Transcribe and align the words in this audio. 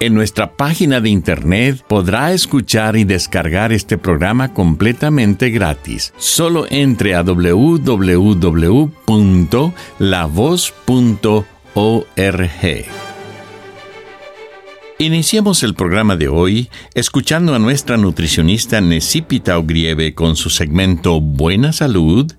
En 0.00 0.14
nuestra 0.14 0.52
página 0.52 1.00
de 1.00 1.10
internet 1.10 1.82
podrá 1.88 2.32
escuchar 2.32 2.96
y 2.96 3.02
descargar 3.02 3.72
este 3.72 3.98
programa 3.98 4.54
completamente 4.54 5.50
gratis. 5.50 6.14
Solo 6.18 6.66
entre 6.70 7.16
a 7.16 7.24
www.lavoz.org. 7.24 8.06
Iniciemos 15.00 15.62
el 15.64 15.74
programa 15.74 16.14
de 16.14 16.28
hoy 16.28 16.70
escuchando 16.94 17.56
a 17.56 17.58
nuestra 17.58 17.96
nutricionista 17.96 18.80
Necipita 18.80 19.58
Ogrieve 19.58 20.14
con 20.14 20.36
su 20.36 20.48
segmento 20.48 21.20
Buena 21.20 21.72
Salud. 21.72 22.32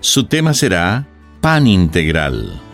Su 0.00 0.24
tema 0.24 0.54
será 0.54 1.06
Pan 1.42 1.66
Integral. 1.66 2.71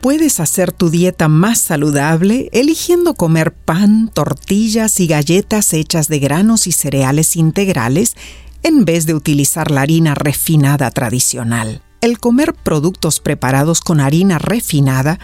Puedes 0.00 0.40
hacer 0.40 0.72
tu 0.72 0.88
dieta 0.88 1.28
más 1.28 1.60
saludable 1.60 2.48
eligiendo 2.52 3.12
comer 3.12 3.52
pan, 3.52 4.08
tortillas 4.08 4.98
y 4.98 5.06
galletas 5.06 5.74
hechas 5.74 6.08
de 6.08 6.18
granos 6.18 6.66
y 6.66 6.72
cereales 6.72 7.36
integrales 7.36 8.16
en 8.62 8.86
vez 8.86 9.04
de 9.04 9.12
utilizar 9.12 9.70
la 9.70 9.82
harina 9.82 10.14
refinada 10.14 10.90
tradicional. 10.90 11.82
El 12.00 12.18
comer 12.18 12.54
productos 12.54 13.20
preparados 13.20 13.82
con 13.82 14.00
harina 14.00 14.38
refinada 14.38 15.18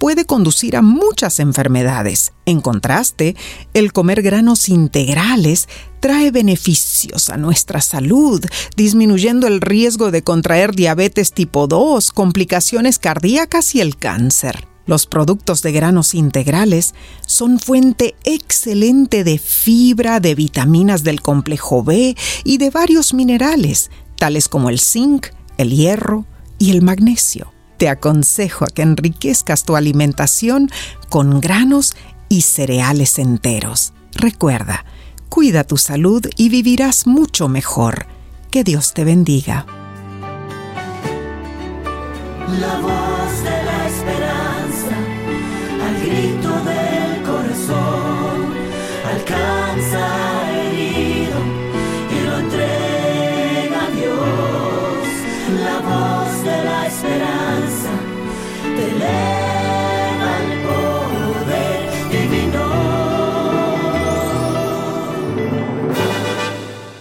puede 0.00 0.24
conducir 0.24 0.76
a 0.76 0.82
muchas 0.82 1.40
enfermedades. 1.40 2.32
En 2.46 2.62
contraste, 2.62 3.36
el 3.74 3.92
comer 3.92 4.22
granos 4.22 4.70
integrales 4.70 5.68
trae 6.00 6.30
beneficios 6.30 7.28
a 7.28 7.36
nuestra 7.36 7.82
salud, 7.82 8.42
disminuyendo 8.76 9.46
el 9.46 9.60
riesgo 9.60 10.10
de 10.10 10.22
contraer 10.22 10.74
diabetes 10.74 11.34
tipo 11.34 11.66
2, 11.66 12.12
complicaciones 12.12 12.98
cardíacas 12.98 13.74
y 13.74 13.82
el 13.82 13.98
cáncer. 13.98 14.66
Los 14.86 15.06
productos 15.06 15.60
de 15.60 15.72
granos 15.72 16.14
integrales 16.14 16.94
son 17.26 17.60
fuente 17.60 18.16
excelente 18.24 19.22
de 19.22 19.38
fibra, 19.38 20.18
de 20.18 20.34
vitaminas 20.34 21.04
del 21.04 21.20
complejo 21.20 21.84
B 21.84 22.16
y 22.42 22.56
de 22.56 22.70
varios 22.70 23.12
minerales, 23.12 23.90
tales 24.16 24.48
como 24.48 24.70
el 24.70 24.80
zinc, 24.80 25.26
el 25.58 25.76
hierro 25.76 26.24
y 26.58 26.70
el 26.70 26.80
magnesio 26.80 27.52
te 27.80 27.88
aconsejo 27.88 28.66
a 28.66 28.68
que 28.68 28.82
enriquezcas 28.82 29.64
tu 29.64 29.74
alimentación 29.74 30.70
con 31.08 31.40
granos 31.40 31.96
y 32.28 32.42
cereales 32.42 33.18
enteros. 33.18 33.94
Recuerda, 34.12 34.84
cuida 35.30 35.64
tu 35.64 35.78
salud 35.78 36.26
y 36.36 36.50
vivirás 36.50 37.06
mucho 37.06 37.48
mejor. 37.48 38.04
Que 38.50 38.64
Dios 38.64 38.92
te 38.92 39.04
bendiga. 39.04 39.64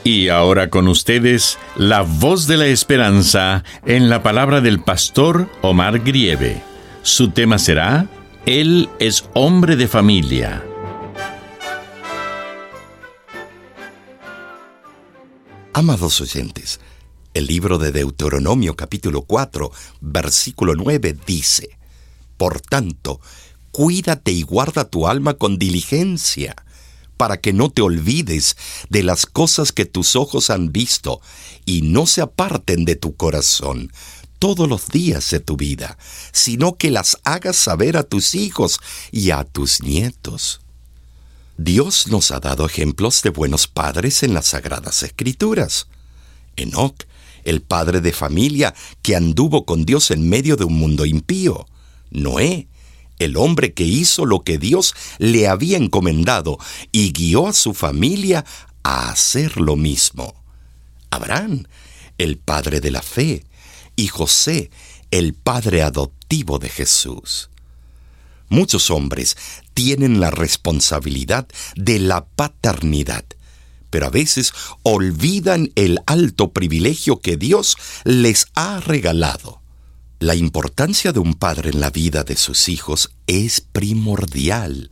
Y 0.04 0.30
ahora 0.30 0.70
con 0.70 0.88
ustedes, 0.88 1.58
la 1.76 2.02
voz 2.02 2.48
de 2.48 2.58
la 2.58 2.68
esperanza 2.68 3.64
en 3.86 4.10
la 4.10 4.24
palabra 4.24 4.62
del 4.62 4.80
pastor 4.82 5.50
Omar 5.62 6.00
Grieve. 6.00 6.62
Su 7.04 7.32
tema 7.32 7.58
será, 7.60 8.08
Él 8.46 8.90
es 9.00 9.26
hombre 9.34 9.76
de 9.76 9.88
familia. 9.88 10.64
Amados 15.74 16.20
oyentes, 16.22 16.80
el 17.34 17.46
libro 17.46 17.78
de 17.78 17.92
Deuteronomio 17.92 18.76
capítulo 18.76 19.22
4, 19.22 19.72
versículo 20.02 20.76
9 20.76 21.16
dice, 21.26 21.78
Por 22.38 22.59
tanto, 22.62 23.22
cuídate 23.72 24.32
y 24.32 24.42
guarda 24.44 24.90
tu 24.90 25.08
alma 25.08 25.36
con 25.36 25.58
diligencia, 25.58 26.56
para 27.19 27.35
que 27.35 27.52
no 27.52 27.69
te 27.69 27.81
olvides 27.81 28.56
de 28.88 29.03
las 29.03 29.25
cosas 29.25 29.74
que 29.74 29.84
tus 29.84 30.16
ojos 30.16 30.50
han 30.50 30.72
visto 30.72 31.19
y 31.66 31.81
no 31.81 32.07
se 32.07 32.22
aparten 32.22 32.85
de 32.85 32.96
tu 32.96 33.18
corazón 33.18 33.91
todos 34.40 34.69
los 34.69 34.88
días 34.88 35.29
de 35.31 35.41
tu 35.41 35.58
vida, 35.58 35.97
sino 36.31 36.78
que 36.78 36.91
las 36.91 37.18
hagas 37.25 37.58
saber 37.58 37.97
a 37.97 38.03
tus 38.03 38.35
hijos 38.35 38.79
y 39.12 39.31
a 39.31 39.44
tus 39.44 39.84
nietos. 39.84 40.62
Dios 41.58 42.08
nos 42.08 42.31
ha 42.31 42.40
dado 42.40 42.66
ejemplos 42.66 43.22
de 43.22 43.31
buenos 43.31 43.68
padres 43.68 44.24
en 44.24 44.34
las 44.34 44.47
Sagradas 44.47 45.03
Escrituras. 45.03 45.88
Enoch 46.56 47.03
el 47.44 47.62
padre 47.62 48.00
de 48.00 48.13
familia 48.13 48.74
que 49.02 49.18
anduvo 49.18 49.66
con 49.66 49.84
Dios 49.84 50.09
en 50.12 50.29
medio 50.29 50.56
de 50.56 50.63
un 50.63 50.79
mundo 50.79 51.06
impío. 51.06 51.68
Noé, 52.12 52.69
el 53.19 53.38
hombre 53.38 53.74
que 53.74 53.84
hizo 53.84 54.25
lo 54.25 54.44
que 54.44 54.57
Dios 54.57 54.96
le 55.18 55.47
había 55.47 55.78
encomendado 55.78 56.57
y 56.91 57.12
guió 57.12 57.47
a 57.47 57.53
su 57.53 57.74
familia 57.74 58.46
a 58.84 59.09
hacer 59.09 59.57
lo 59.62 59.75
mismo. 59.75 60.34
Abraham, 61.12 61.68
el 62.18 62.38
padre 62.38 62.81
de 62.81 62.91
la 62.91 63.02
fe, 63.02 63.46
y 63.96 64.08
José, 64.08 64.72
el 65.12 65.34
padre 65.34 65.84
adoptivo 65.84 66.59
de 66.59 66.69
Jesús. 66.69 67.50
Muchos 68.47 68.90
hombres 68.90 69.38
tienen 69.74 70.19
la 70.19 70.31
responsabilidad 70.31 71.47
de 71.75 72.00
la 72.00 72.25
paternidad 72.25 73.25
pero 73.90 74.08
a 74.08 74.09
veces 74.09 74.53
olvidan 74.84 75.72
el 75.75 76.00
alto 76.06 76.52
privilegio 76.52 77.19
que 77.19 77.38
Dios 77.38 77.78
les 78.03 78.47
ha 78.53 78.79
regalado. 78.79 79.62
La 80.22 80.35
importancia 80.35 81.13
de 81.13 81.19
un 81.19 81.34
padre 81.34 81.69
en 81.69 81.80
la 81.80 81.91
vida 81.91 82.25
de 82.25 82.35
sus 82.35 82.68
hijos 82.68 83.12
es 83.25 83.62
primordial. 83.62 84.91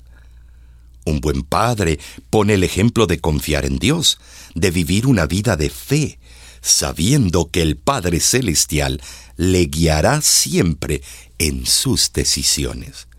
Un 1.04 1.20
buen 1.20 1.44
padre 1.44 2.00
pone 2.30 2.54
el 2.54 2.64
ejemplo 2.64 3.08
de 3.08 3.20
confiar 3.20 3.66
en 3.66 3.78
Dios, 3.78 4.20
de 4.56 4.72
vivir 4.72 5.06
una 5.06 5.26
vida 5.26 5.58
de 5.58 5.70
fe, 5.70 6.18
sabiendo 6.62 7.52
que 7.52 7.62
el 7.62 7.76
Padre 7.76 8.22
Celestial 8.22 9.02
le 9.36 9.66
guiará 9.66 10.22
siempre 10.22 11.02
en 11.40 11.66
sus 11.66 12.14
decisiones. 12.14 13.10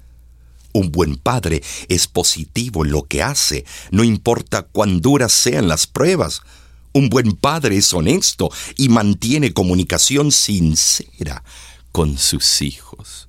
Un 0.72 0.90
buen 0.90 1.16
padre 1.16 1.62
es 1.88 2.06
positivo 2.06 2.86
en 2.86 2.90
lo 2.90 3.02
que 3.02 3.22
hace, 3.22 3.66
no 3.90 4.02
importa 4.02 4.62
cuán 4.62 5.02
duras 5.02 5.32
sean 5.32 5.68
las 5.68 5.86
pruebas. 5.86 6.40
Un 6.94 7.10
buen 7.10 7.32
padre 7.32 7.76
es 7.76 7.92
honesto 7.92 8.50
y 8.78 8.88
mantiene 8.88 9.52
comunicación 9.52 10.32
sincera 10.32 11.44
con 11.98 12.16
sus 12.16 12.62
hijos. 12.62 13.28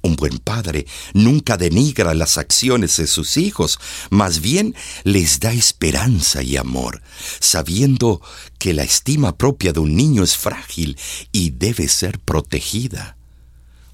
Un 0.00 0.16
buen 0.16 0.38
padre 0.38 0.86
nunca 1.12 1.58
denigra 1.58 2.14
las 2.14 2.38
acciones 2.38 2.96
de 2.96 3.06
sus 3.06 3.36
hijos, 3.36 3.78
más 4.08 4.40
bien 4.40 4.74
les 5.02 5.38
da 5.38 5.52
esperanza 5.52 6.42
y 6.42 6.56
amor, 6.56 7.02
sabiendo 7.40 8.22
que 8.58 8.72
la 8.72 8.84
estima 8.84 9.36
propia 9.36 9.74
de 9.74 9.80
un 9.80 9.94
niño 9.96 10.24
es 10.24 10.34
frágil 10.34 10.96
y 11.30 11.50
debe 11.50 11.88
ser 11.88 12.18
protegida. 12.20 13.18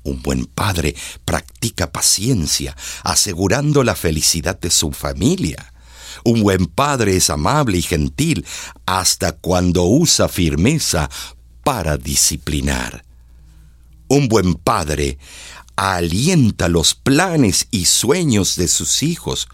Un 0.04 0.22
buen 0.22 0.46
padre 0.46 0.94
practica 1.24 1.90
paciencia, 1.90 2.76
asegurando 3.02 3.82
la 3.82 3.96
felicidad 3.96 4.56
de 4.60 4.70
su 4.70 4.92
familia. 4.92 5.74
Un 6.22 6.44
buen 6.44 6.66
padre 6.66 7.16
es 7.16 7.28
amable 7.28 7.78
y 7.78 7.82
gentil 7.82 8.46
hasta 8.86 9.32
cuando 9.32 9.82
usa 9.82 10.28
firmeza 10.28 11.10
para 11.64 11.96
disciplinar. 11.96 13.09
Un 14.10 14.26
buen 14.26 14.56
padre 14.56 15.18
alienta 15.76 16.68
los 16.68 16.96
planes 16.96 17.68
y 17.70 17.84
sueños 17.84 18.56
de 18.56 18.66
sus 18.66 19.04
hijos, 19.04 19.46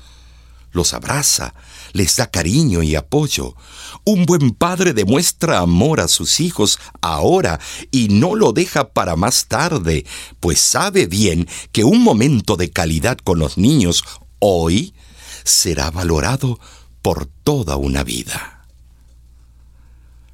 los 0.73 0.95
abraza, 0.95 1.53
les 1.93 2.17
da 2.17 2.31
cariño 2.31 2.83
y 2.83 2.97
apoyo. 2.97 3.55
Un 4.05 4.25
buen 4.25 4.53
padre 4.53 4.95
demuestra 4.95 5.59
amor 5.59 6.01
a 6.01 6.09
sus 6.09 6.41
hijos 6.41 6.79
ahora 7.03 7.61
y 7.91 8.09
no 8.09 8.35
lo 8.35 8.55
deja 8.55 8.95
para 8.95 9.15
más 9.15 9.45
tarde, 9.45 10.07
pues 10.41 10.59
sabe 10.59 11.05
bien 11.05 11.47
que 11.71 11.85
un 11.85 12.03
momento 12.03 12.57
de 12.57 12.71
calidad 12.71 13.19
con 13.19 13.39
los 13.39 13.59
niños 13.59 14.05
hoy 14.39 14.95
será 15.45 15.91
valorado 15.91 16.59
por 17.03 17.27
toda 17.27 17.77
una 17.77 18.05
vida. 18.05 18.65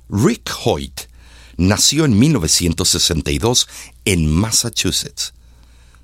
Rick 0.09 0.49
Hoyt 0.65 1.02
nació 1.57 2.05
en 2.05 2.19
1962 2.19 3.69
en 4.05 4.29
Massachusetts. 4.29 5.35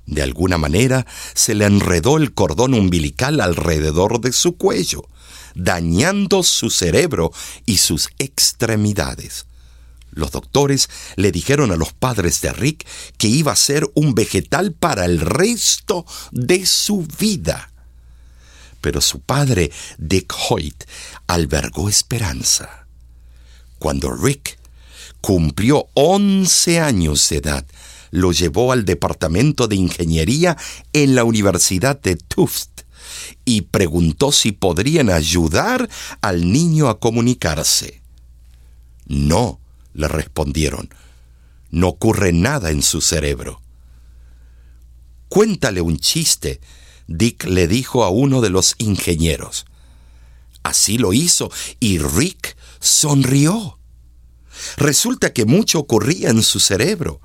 De 0.05 0.23
alguna 0.23 0.57
manera 0.57 1.05
se 1.35 1.53
le 1.53 1.65
enredó 1.65 2.17
el 2.17 2.33
cordón 2.33 2.73
umbilical 2.73 3.41
alrededor 3.41 4.19
de 4.21 4.31
su 4.31 4.57
cuello, 4.57 5.07
dañando 5.53 6.41
su 6.43 6.69
cerebro 6.69 7.31
y 7.65 7.77
sus 7.77 8.09
extremidades. 8.17 9.45
Los 10.11 10.31
doctores 10.31 10.89
le 11.15 11.31
dijeron 11.31 11.71
a 11.71 11.75
los 11.75 11.93
padres 11.93 12.41
de 12.41 12.51
Rick 12.51 12.87
que 13.17 13.27
iba 13.27 13.51
a 13.51 13.55
ser 13.55 13.87
un 13.93 14.15
vegetal 14.15 14.73
para 14.73 15.05
el 15.05 15.19
resto 15.19 16.05
de 16.31 16.65
su 16.65 17.05
vida. 17.19 17.71
Pero 18.81 19.01
su 19.01 19.19
padre, 19.19 19.71
Dick 19.97 20.33
Hoyt, 20.49 20.85
albergó 21.27 21.89
esperanza. 21.89 22.87
Cuando 23.77 24.11
Rick 24.11 24.58
cumplió 25.21 25.87
11 25.93 26.79
años 26.79 27.27
de 27.29 27.37
edad, 27.37 27.65
lo 28.11 28.31
llevó 28.31 28.71
al 28.71 28.85
departamento 28.85 29.67
de 29.67 29.75
ingeniería 29.75 30.57
en 30.93 31.15
la 31.15 31.23
Universidad 31.23 31.99
de 32.01 32.15
Tufts 32.15 32.85
y 33.45 33.61
preguntó 33.61 34.31
si 34.31 34.51
podrían 34.51 35.09
ayudar 35.09 35.89
al 36.21 36.51
niño 36.51 36.89
a 36.89 36.99
comunicarse. 36.99 38.01
No, 39.05 39.59
le 39.93 40.07
respondieron, 40.07 40.89
no 41.71 41.89
ocurre 41.89 42.31
nada 42.31 42.71
en 42.71 42.81
su 42.81 43.01
cerebro. 43.01 43.61
Cuéntale 45.27 45.81
un 45.81 45.97
chiste, 45.99 46.59
Dick 47.07 47.45
le 47.45 47.67
dijo 47.67 48.03
a 48.03 48.09
uno 48.09 48.41
de 48.41 48.49
los 48.49 48.75
ingenieros. 48.77 49.65
Así 50.63 50.97
lo 50.97 51.13
hizo 51.13 51.51
y 51.79 51.97
Rick 51.97 52.55
sonrió. 52.79 53.78
Resulta 54.77 55.33
que 55.33 55.45
mucho 55.45 55.79
ocurría 55.79 56.29
en 56.29 56.43
su 56.43 56.59
cerebro 56.59 57.21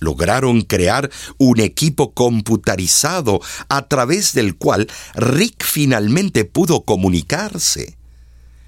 lograron 0.00 0.62
crear 0.62 1.10
un 1.38 1.60
equipo 1.60 2.14
computarizado 2.14 3.40
a 3.68 3.88
través 3.88 4.32
del 4.32 4.56
cual 4.56 4.88
Rick 5.14 5.64
finalmente 5.64 6.44
pudo 6.44 6.84
comunicarse. 6.84 7.96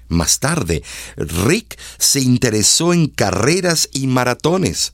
Más 0.07 0.39
tarde, 0.39 0.83
Rick 1.15 1.79
se 1.97 2.19
interesó 2.19 2.93
en 2.93 3.07
carreras 3.07 3.89
y 3.93 4.07
maratones. 4.07 4.93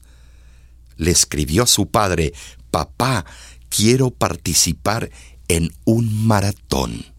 Le 0.96 1.12
escribió 1.12 1.64
a 1.64 1.68
su 1.68 1.88
padre, 1.88 2.34
Papá, 2.70 3.26
quiero 3.70 4.12
participar 4.12 5.10
en 5.48 5.74
un 5.86 6.28
maratón. 6.28 7.17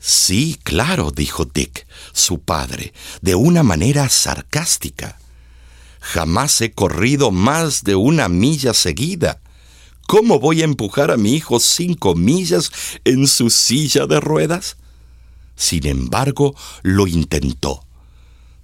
Sí, 0.00 0.58
claro, 0.62 1.10
dijo 1.10 1.44
Dick, 1.44 1.86
su 2.14 2.40
padre, 2.40 2.94
de 3.20 3.34
una 3.34 3.62
manera 3.62 4.08
sarcástica. 4.08 5.18
Jamás 6.00 6.58
he 6.62 6.72
corrido 6.72 7.30
más 7.30 7.84
de 7.84 7.94
una 7.94 8.30
milla 8.30 8.72
seguida. 8.72 9.42
¿Cómo 10.06 10.40
voy 10.40 10.62
a 10.62 10.64
empujar 10.64 11.10
a 11.10 11.18
mi 11.18 11.34
hijo 11.34 11.60
cinco 11.60 12.14
millas 12.14 12.72
en 13.04 13.26
su 13.26 13.50
silla 13.50 14.06
de 14.06 14.18
ruedas? 14.20 14.78
Sin 15.54 15.86
embargo, 15.86 16.56
lo 16.82 17.06
intentó. 17.06 17.84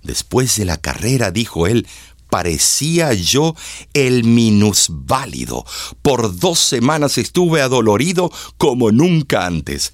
Después 0.02 0.56
de 0.56 0.64
la 0.64 0.78
carrera, 0.78 1.30
dijo 1.30 1.66
él, 1.66 1.86
parecía 2.30 3.12
yo 3.12 3.54
el 3.92 4.24
minusválido. 4.24 5.66
Por 6.00 6.38
dos 6.38 6.58
semanas 6.58 7.18
estuve 7.18 7.60
adolorido 7.60 8.32
como 8.56 8.90
nunca 8.90 9.44
antes. 9.44 9.92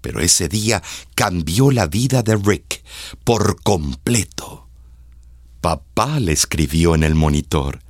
Pero 0.00 0.20
ese 0.20 0.48
día 0.48 0.82
cambió 1.14 1.70
la 1.70 1.86
vida 1.86 2.22
de 2.22 2.36
Rick 2.36 2.82
por 3.24 3.62
completo. 3.62 4.68
Papá 5.60 6.20
le 6.20 6.32
escribió 6.32 6.94
en 6.94 7.02
el 7.02 7.14
monitor. 7.14 7.80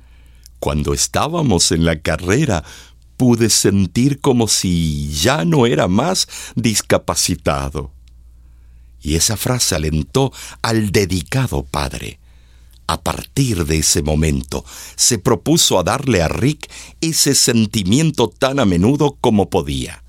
Cuando 0.59 0.93
estábamos 0.93 1.71
en 1.71 1.85
la 1.85 1.99
carrera, 1.99 2.63
pude 3.17 3.49
sentir 3.49 4.19
como 4.19 4.47
si 4.47 5.11
ya 5.11 5.45
no 5.45 5.65
era 5.65 5.87
más 5.87 6.27
discapacitado. 6.55 7.91
Y 9.01 9.15
esa 9.15 9.37
frase 9.37 9.75
alentó 9.75 10.31
al 10.61 10.91
dedicado 10.91 11.63
padre. 11.63 12.19
A 12.87 13.01
partir 13.01 13.65
de 13.65 13.77
ese 13.79 14.01
momento, 14.01 14.65
se 14.95 15.17
propuso 15.17 15.79
a 15.79 15.83
darle 15.83 16.21
a 16.21 16.27
Rick 16.27 16.69
ese 16.99 17.35
sentimiento 17.35 18.27
tan 18.27 18.59
a 18.59 18.65
menudo 18.65 19.17
como 19.21 19.49
podía. 19.49 20.03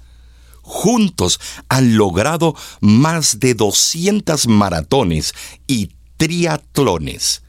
Juntos 0.63 1.41
han 1.69 1.97
logrado 1.97 2.55
más 2.81 3.41
de 3.41 3.55
200 3.55 4.47
maratones 4.47 5.35
y 5.67 5.91
triatlones. 6.17 7.43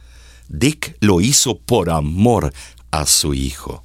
Dick 0.50 0.98
lo 1.00 1.21
hizo 1.21 1.57
por 1.57 1.89
amor 1.89 2.54
a 2.92 3.06
su 3.06 3.33
hijo. 3.33 3.83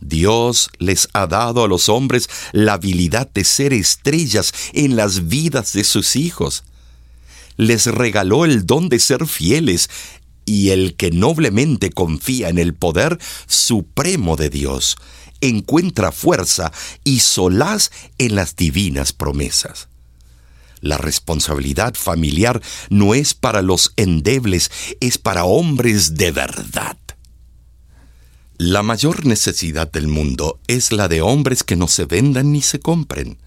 Dios 0.00 0.70
les 0.78 1.08
ha 1.12 1.26
dado 1.26 1.64
a 1.64 1.68
los 1.68 1.88
hombres 1.88 2.28
la 2.52 2.74
habilidad 2.74 3.30
de 3.32 3.44
ser 3.44 3.72
estrellas 3.72 4.52
en 4.72 4.96
las 4.96 5.28
vidas 5.28 5.72
de 5.74 5.84
sus 5.84 6.16
hijos. 6.16 6.64
Les 7.56 7.86
regaló 7.86 8.46
el 8.46 8.64
don 8.64 8.88
de 8.88 8.98
ser 8.98 9.26
fieles 9.26 9.90
y 10.50 10.70
el 10.70 10.96
que 10.96 11.12
noblemente 11.12 11.90
confía 11.90 12.48
en 12.48 12.58
el 12.58 12.74
poder 12.74 13.20
supremo 13.46 14.34
de 14.34 14.50
Dios 14.50 14.96
encuentra 15.40 16.10
fuerza 16.10 16.72
y 17.04 17.20
solaz 17.20 17.92
en 18.18 18.34
las 18.34 18.56
divinas 18.56 19.12
promesas. 19.12 19.88
La 20.80 20.98
responsabilidad 20.98 21.94
familiar 21.94 22.60
no 22.88 23.14
es 23.14 23.32
para 23.32 23.62
los 23.62 23.92
endebles, 23.94 24.72
es 24.98 25.18
para 25.18 25.44
hombres 25.44 26.16
de 26.16 26.32
verdad. 26.32 26.96
La 28.58 28.82
mayor 28.82 29.26
necesidad 29.26 29.88
del 29.92 30.08
mundo 30.08 30.58
es 30.66 30.90
la 30.90 31.06
de 31.06 31.22
hombres 31.22 31.62
que 31.62 31.76
no 31.76 31.86
se 31.86 32.06
vendan 32.06 32.50
ni 32.50 32.60
se 32.60 32.80
compren. 32.80 33.38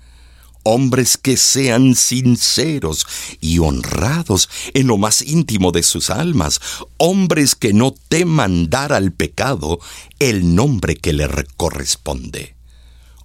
Hombres 0.64 1.18
que 1.18 1.36
sean 1.36 1.94
sinceros 1.94 3.06
y 3.42 3.60
honrados 3.60 4.50
en 4.74 4.88
lo 4.88 4.98
más 4.98 5.22
íntimo 5.22 5.72
de 5.72 5.84
sus 5.84 6.10
almas. 6.10 6.62
Hombres 6.98 7.56
que 7.56 7.74
no 7.74 7.94
teman 8.08 8.70
dar 8.70 8.94
al 8.94 9.12
pecado 9.12 9.80
el 10.20 10.56
nombre 10.56 10.96
que 10.96 11.14
le 11.14 11.28
corresponde. 11.58 12.56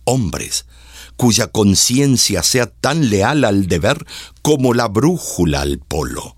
Hombres 0.04 0.66
cuya 1.18 1.49
conciencia 1.49 2.45
sea 2.45 2.66
tan 2.66 3.11
leal 3.11 3.45
al 3.45 3.66
deber 3.66 4.07
como 4.40 4.73
la 4.73 4.87
brújula 4.87 5.62
al 5.62 5.78
polo. 5.80 6.37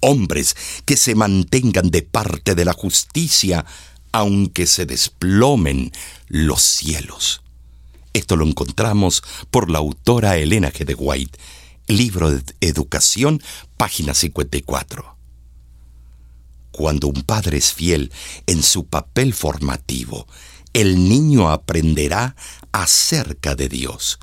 Hombres 0.00 0.56
que 0.84 0.96
se 0.96 1.14
mantengan 1.14 1.90
de 1.90 2.02
parte 2.02 2.54
de 2.54 2.64
la 2.66 2.74
justicia, 2.74 3.64
aunque 4.12 4.66
se 4.66 4.84
desplomen 4.84 5.90
los 6.28 6.62
cielos. 6.62 7.42
Esto 8.12 8.36
lo 8.36 8.44
encontramos 8.44 9.22
por 9.50 9.70
la 9.70 9.78
autora 9.78 10.36
Elena 10.36 10.72
G. 10.72 10.84
de 10.84 10.94
White, 10.94 11.38
libro 11.86 12.32
de 12.32 12.42
Educación, 12.60 13.40
página 13.76 14.14
54. 14.14 15.16
Cuando 16.72 17.06
un 17.06 17.22
padre 17.22 17.58
es 17.58 17.72
fiel 17.72 18.10
en 18.46 18.64
su 18.64 18.86
papel 18.86 19.32
formativo, 19.32 20.26
el 20.72 21.08
niño 21.08 21.50
aprenderá 21.50 22.34
acerca 22.72 23.54
de 23.54 23.68
Dios 23.68 24.18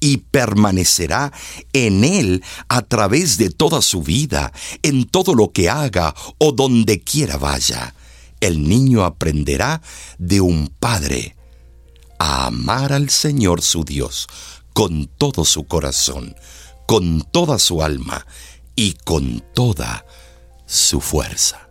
y 0.00 0.16
permanecerá 0.18 1.32
en 1.72 2.02
Él 2.02 2.42
a 2.68 2.82
través 2.82 3.38
de 3.38 3.50
toda 3.50 3.82
su 3.82 4.02
vida, 4.02 4.52
en 4.82 5.04
todo 5.06 5.34
lo 5.34 5.52
que 5.52 5.70
haga 5.70 6.12
o 6.38 6.50
donde 6.50 7.00
quiera 7.00 7.36
vaya. 7.36 7.94
El 8.40 8.68
niño 8.68 9.04
aprenderá 9.04 9.80
de 10.18 10.40
un 10.40 10.74
padre 10.80 11.36
a 12.22 12.46
amar 12.46 12.92
al 12.92 13.10
Señor 13.10 13.62
su 13.62 13.84
Dios 13.84 14.28
con 14.72 15.06
todo 15.06 15.44
su 15.44 15.64
corazón, 15.64 16.36
con 16.86 17.22
toda 17.22 17.58
su 17.58 17.82
alma 17.82 18.26
y 18.76 18.92
con 19.04 19.42
toda 19.54 20.06
su 20.66 21.00
fuerza 21.00 21.68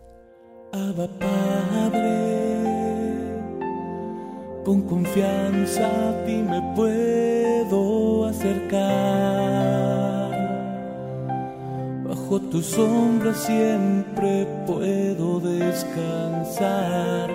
con 4.64 4.82
confianza 4.82 5.86
a 5.86 6.24
ti 6.24 6.36
me 6.36 6.62
puedo 6.76 8.26
acercar. 8.26 8.80
Bajo 12.04 12.40
tu 12.40 12.62
sombra 12.62 13.34
siempre 13.34 14.46
puedo 14.66 15.40
descansar. 15.40 17.30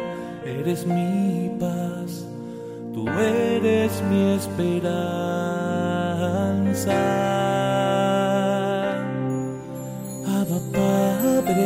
Eres 0.46 0.86
mi 0.86 1.52
paz, 1.60 2.27
eres 3.20 4.02
mi 4.10 4.34
esperanza. 4.36 4.88
Abba 10.26 10.60
Padre, 10.74 11.64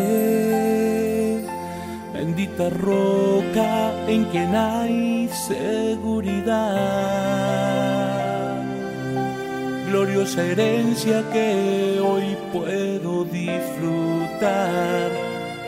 bendita 2.13 2.69
roca 2.69 3.91
en 4.07 4.25
quien 4.25 4.55
hay 4.55 5.29
seguridad. 5.29 6.91
Gloriosa 9.88 10.43
herencia 10.43 11.24
que 11.33 12.00
hoy 12.00 12.38
puedo 12.53 13.25
disfrutar 13.25 15.12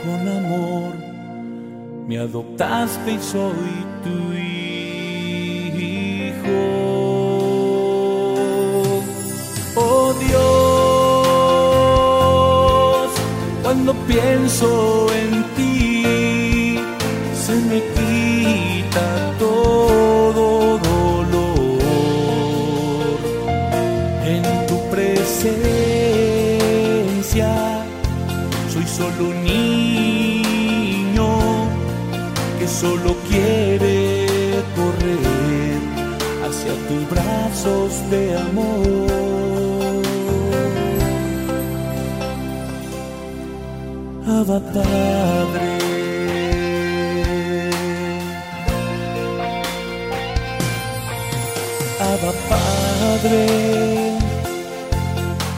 con 0.04 0.28
amor. 0.28 0.94
Me 2.08 2.20
adoptaste 2.20 3.14
y 3.14 3.20
soy 3.20 3.86
tu 4.04 4.34
cuando 13.86 14.02
pienso 14.06 15.08
en 15.12 15.44
ti, 15.56 16.80
se 17.36 17.54
me 17.54 17.82
quita 17.98 19.36
todo 19.38 20.78
dolor. 20.78 21.80
En 24.26 24.44
tu 24.68 24.78
presencia 24.90 25.44
soy 28.72 28.88
solo 28.88 29.32
un 29.32 29.44
niño 29.44 31.28
que 32.60 32.68
solo 32.70 33.18
quiere 33.30 34.64
correr 34.78 35.82
hacia 36.48 36.74
tus 36.88 37.10
brazos 37.10 38.10
de 38.10 38.38
amor. 38.38 39.33
Abba 44.40 44.60
Padre. 44.60 45.70
Abba 52.12 52.32
Padre, 52.50 53.42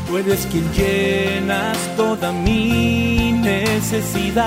tú 0.05 0.17
eres 0.17 0.45
quien 0.51 0.65
llenas 0.73 1.77
toda 1.95 2.33
mi 2.33 3.31
necesidad. 3.31 4.45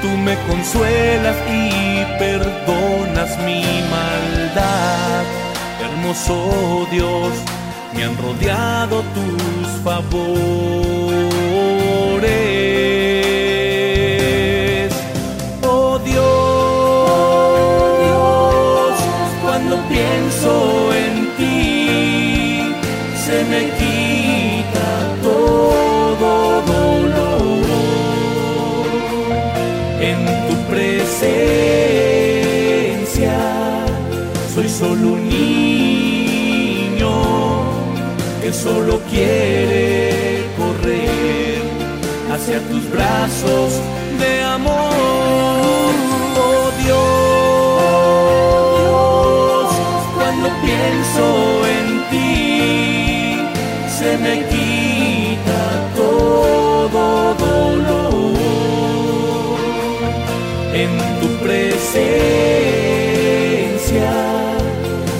Tú 0.00 0.08
me 0.26 0.34
consuelas 0.48 1.36
y 1.50 2.02
perdonas 2.18 3.38
mi 3.46 3.62
maldad. 3.94 5.24
Hermoso 5.84 6.86
Dios, 6.90 7.32
me 7.94 8.04
han 8.04 8.16
rodeado 8.16 9.02
tus 9.14 9.53
favores. 9.84 10.24
En 60.74 60.90
tu 61.20 61.28
presencia 61.36 62.02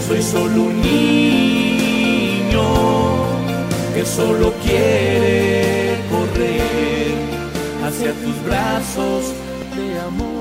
soy 0.08 0.20
solo 0.20 0.62
un 0.64 0.82
niño 0.82 2.64
que 3.94 4.04
solo 4.04 4.52
quiere 4.64 5.96
correr 6.10 7.14
hacia 7.86 8.12
tus 8.14 8.44
brazos 8.44 9.32
de 9.76 10.00
amor. 10.00 10.34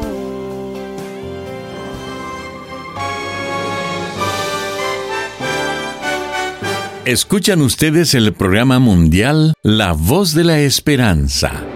Escuchan 7.06 7.62
ustedes 7.62 8.16
el 8.16 8.34
programa 8.34 8.80
mundial 8.80 9.54
La 9.62 9.94
Voz 9.94 10.34
de 10.34 10.44
la 10.44 10.60
Esperanza. 10.62 11.73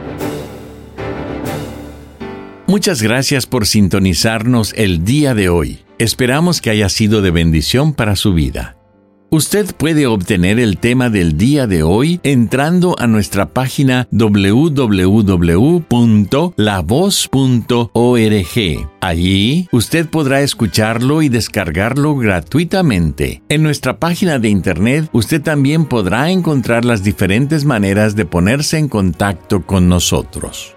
Muchas 2.68 3.02
gracias 3.02 3.46
por 3.46 3.66
sintonizarnos 3.66 4.74
el 4.76 5.06
día 5.06 5.34
de 5.34 5.48
hoy. 5.48 5.80
Esperamos 6.00 6.60
que 6.60 6.70
haya 6.70 6.90
sido 6.90 7.22
de 7.22 7.32
bendición 7.32 7.94
para 7.94 8.18
su 8.18 8.34
vida. 8.34 8.76
Usted 9.30 9.74
puede 9.76 10.06
obtener 10.06 10.60
el 10.60 10.78
tema 10.78 11.10
del 11.10 11.38
día 11.38 11.66
de 11.66 11.84
hoy 11.84 12.20
entrando 12.24 12.96
a 13.00 13.08
nuestra 13.08 13.48
página 13.48 14.10
www.lavoz.org. 14.12 15.30
Allí 19.02 19.68
usted 19.72 20.10
podrá 20.10 20.42
escucharlo 20.42 21.22
y 21.22 21.30
descargarlo 21.30 22.16
gratuitamente. 22.16 23.44
En 23.48 23.64
nuestra 23.64 23.98
página 23.98 24.40
de 24.40 24.50
internet 24.50 25.10
usted 25.14 25.42
también 25.42 25.86
podrá 25.86 26.32
encontrar 26.32 26.84
las 26.84 27.02
diferentes 27.02 27.64
maneras 27.64 28.18
de 28.18 28.26
ponerse 28.26 28.78
en 28.78 28.90
contacto 28.90 29.66
con 29.66 29.88
nosotros. 29.88 30.77